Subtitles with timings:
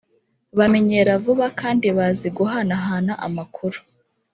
[0.57, 3.77] bamenyera vuba kandi bazi guhanahana amakuru